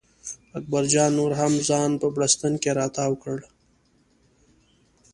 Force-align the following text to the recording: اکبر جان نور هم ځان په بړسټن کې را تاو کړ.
اکبر 0.57 0.83
جان 0.93 1.11
نور 1.19 1.31
هم 1.39 1.53
ځان 1.69 1.91
په 2.01 2.07
بړسټن 2.15 2.53
کې 2.61 2.71
را 2.77 2.85
تاو 2.95 3.13
کړ. 3.23 3.37